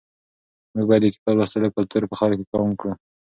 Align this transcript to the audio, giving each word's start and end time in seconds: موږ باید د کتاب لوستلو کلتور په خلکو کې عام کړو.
موږ 0.73 0.85
باید 0.89 1.03
د 1.03 1.07
کتاب 1.15 1.33
لوستلو 1.37 1.73
کلتور 1.75 2.01
په 2.11 2.15
خلکو 2.19 2.43
کې 2.49 2.55
عام 2.59 2.71
کړو. 2.79 2.93